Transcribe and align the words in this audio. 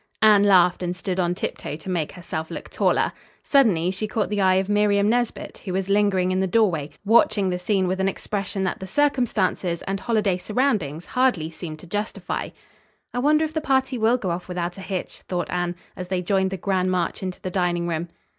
Anne 0.23 0.41
laughed 0.43 0.81
and 0.81 0.95
stood 0.95 1.19
on 1.19 1.35
tiptoe 1.35 1.75
to 1.75 1.87
make 1.87 2.13
herself 2.13 2.49
look 2.49 2.69
taller. 2.71 3.11
Suddenly 3.43 3.91
she 3.91 4.07
caught 4.07 4.29
the 4.31 4.41
eye 4.41 4.55
of 4.55 4.67
Miriam 4.67 5.07
Nesbit, 5.07 5.59
who 5.59 5.73
was 5.73 5.89
lingering 5.89 6.31
in 6.31 6.39
the 6.39 6.47
doorway, 6.47 6.89
watching 7.05 7.51
the 7.51 7.59
scene 7.59 7.87
with 7.87 7.99
an 7.99 8.09
expression 8.09 8.63
that 8.63 8.79
the 8.79 8.87
circumstances 8.87 9.83
and 9.83 9.99
holiday 9.99 10.39
surroundings 10.39 11.05
hardly 11.05 11.51
seemed 11.51 11.77
to 11.77 11.85
justify. 11.85 12.49
"I 13.13 13.19
wonder 13.19 13.45
if 13.45 13.53
the 13.53 13.61
party 13.61 13.99
will 13.99 14.17
go 14.17 14.31
off 14.31 14.47
without 14.47 14.75
a 14.79 14.81
hitch," 14.81 15.21
thought 15.27 15.51
Anne, 15.51 15.75
as 15.95 16.07
they 16.07 16.23
joined 16.23 16.49
the 16.49 16.57
grand 16.57 16.89
march 16.89 17.21
into 17.21 17.39
the 17.39 17.51
dining 17.51 17.87
room. 17.87 18.09